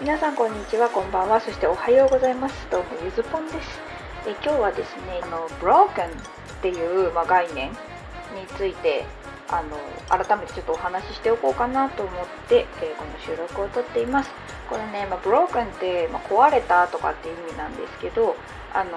[0.00, 1.40] 皆さんこんにちはこんばんは。
[1.40, 3.78] そしておはようございますどうもゆずぽんです。
[4.26, 6.12] え今日はですねあの broken っ
[6.62, 7.76] ていう、まあ、概念に
[8.56, 9.04] ついて
[9.48, 9.76] あの
[10.08, 12.14] 改めてちょっとお話ししておこうかなと思っ
[12.48, 14.30] て、えー、この収録をとっています。
[14.68, 18.36] これね、まあ、broken って、まあ、壊れたとかっていう意味なんですけど
[18.74, 18.90] あの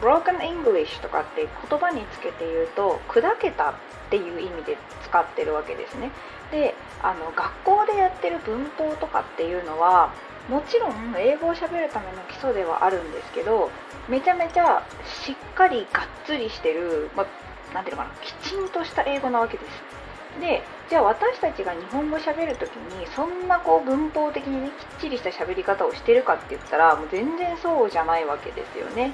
[0.00, 3.74] broken English とかって言葉につけて言うと砕けたっ
[4.10, 6.10] ていう意味で使ってるわけですね。
[6.50, 10.12] であの学校でやってる文法とかっていうのは
[10.48, 13.70] もちろん英語をしゃべるための基礎ではあるんですけど
[14.08, 17.24] めちゃめちゃしっかりがっつりしてる、ま
[17.74, 20.00] あ、ていうのかなきちんとした英語なわけです。
[20.40, 29.12] でじゃあ私たちが日本語しゃべる時にそんなこう文法的に、ね、きっちりした喋り方をしてるかって言ったらもう全然そうじゃないわけですよね。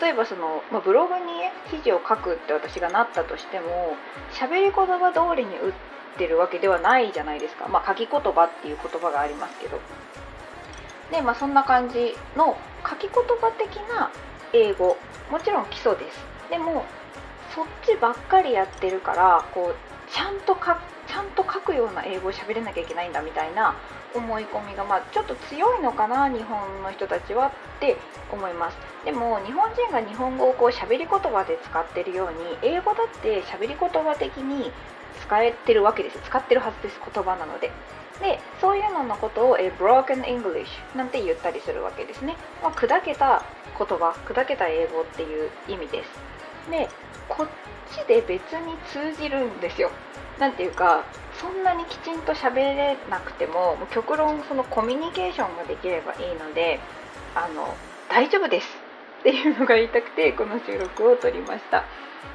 [0.00, 1.22] 例えばその、まあ、ブログに、
[1.70, 3.96] 記事を書くって私がなったとしても
[4.32, 5.72] 喋り言葉通りに打っ
[6.18, 9.80] てるわけではないじゃないですか、まあ、書き言葉っていう言葉がありますけど。
[11.10, 12.56] で、まあ、そんな感じの
[12.88, 14.10] 書き言葉的な
[14.52, 14.96] 英語。
[15.30, 16.20] もちろん基礎です。
[16.50, 16.84] でも
[17.54, 23.74] そっちばっかりやってるからこうちゃんとかちゃんと書くような英語を喋れなきゃいけないんだみたいな
[24.14, 27.96] 思い込みが、まあ、ちょっと強いのかな日本の人たちはって
[28.32, 28.76] 思います。
[29.04, 34.72] でも日本人が日本語をこう喋り言葉で使ってるように英語だって喋り言葉的に
[35.20, 36.18] 使えてるわけです。
[36.24, 37.70] 使ってるはずです言葉なので。
[38.20, 43.44] でそういうののことを、え broken English なんて言ったりするわけですね、まあ、砕けた
[43.78, 46.10] 言葉砕けた英語っていう意味です。
[46.70, 46.88] で
[47.28, 47.48] こっ
[47.92, 49.90] ちで別に通じるんですよ
[50.38, 51.04] なんていうか
[51.40, 56.80] そんなにきちんと喋れなくても極論そのコミュニケーションができればいいので
[57.34, 57.74] あの
[58.08, 58.66] 大丈夫です
[59.20, 61.84] っていうのが言いたくてこの収録を撮りました。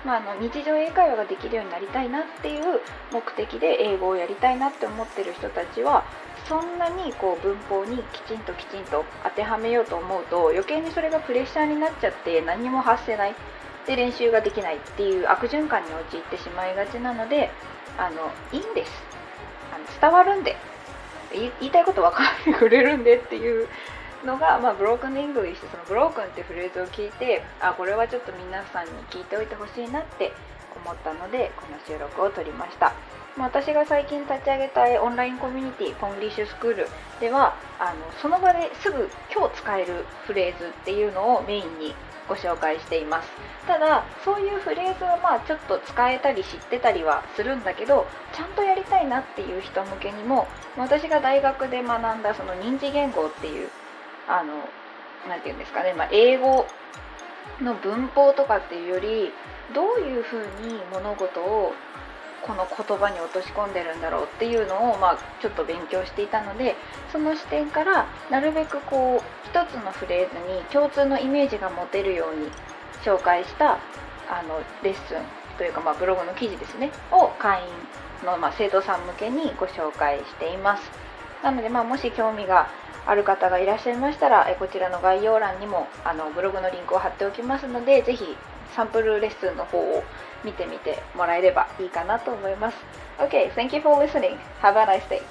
[0.06, 6.06] まあ、あの日常英会話ができるようになりたいなっていう目的で英語をやりたいなって思ってる人たちは
[6.48, 13.36] そんなにこう文法にきちんときちんと当てはめようと思うと余計にそれがプレッシャーになっちゃって何も発せない
[13.88, 17.52] で練習ができないっていう悪循環に陥ってしまいがちなので
[17.98, 18.92] あのいいんです。
[19.74, 20.56] あの伝わるんで。
[21.34, 23.68] 言いたいこと分かってくれるんでっていう
[24.26, 30.34] のが、まあ、ブロークン・イングリッシュそのブロークンってフレーズを聞いてあこれはちょっと皆さんに聞いておいてほしいなって
[30.76, 32.94] 思ったのでこの収録を撮りました、
[33.38, 36.88] まあ、私が最近立ち上げたいオンラインコミュニティポンリッシュスクール
[37.20, 41.94] ではあのその場ですぐ今日使えるフレーズっていうのをメインに
[42.28, 43.30] ご紹介しています。
[43.68, 53.70] ただそういうフレーズはまあちょっと使えたり知ってたりはするんだけどちゃんとやりたいなっていう人向けにも私が大学で学んだその認知言語っていう
[54.28, 54.54] あの
[55.28, 56.66] 何て言うんですかね、まあ、英語
[57.62, 59.32] の文法とかっていうより
[59.74, 61.74] どういうふうに物事を
[62.46, 66.76] この言葉に落とし込んでるんだろうっていうのを、まあ、ちょっと勉強していたので
[67.12, 72.48] その視点からなるべくこう一つのフレーズに共通のイメージが持てるように
[73.04, 73.74] 紹介した
[74.30, 77.68] あのレッスンというか、まあ、ブログの記事ですねを会員
[78.26, 80.84] の、まあ、生徒さん向けにご紹介しています。
[81.44, 82.70] なので、まあ、もし興味が
[83.06, 88.38] ある方がいらっしゃいましたらこちらの概要欄にもあのブログのリンクを貼っておきますのでぜひ
[88.76, 90.04] サンプルレッスンの方を
[90.44, 92.78] 見てみてもらえればいいかなと思います。
[93.20, 94.38] Okay, thank you for listening.
[94.62, 95.22] Have a nice day.